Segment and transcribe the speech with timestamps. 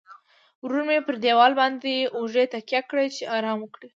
[0.63, 3.89] ورو مې پر دیواله باندې اوږې تکیه کړې، چې ارام وکړم.